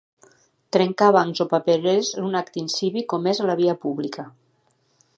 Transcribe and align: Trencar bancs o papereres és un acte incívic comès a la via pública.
Trencar 0.77 1.09
bancs 1.15 1.43
o 1.45 1.47
papereres 1.51 2.11
és 2.15 2.25
un 2.31 2.39
acte 2.41 2.61
incívic 2.65 3.09
comès 3.15 3.43
a 3.45 3.49
la 3.51 3.61
via 3.63 3.81
pública. 3.87 4.31